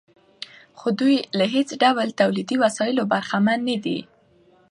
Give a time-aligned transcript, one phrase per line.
[0.79, 3.99] خو دوی له هېڅ ډول تولیدي وسایلو برخمن نه دي